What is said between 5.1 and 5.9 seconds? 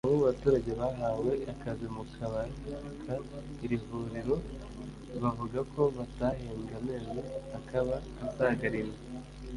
bavuga ko